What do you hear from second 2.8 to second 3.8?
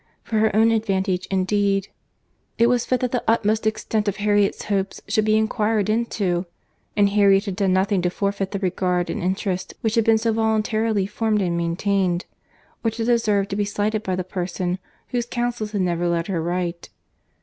fit that the utmost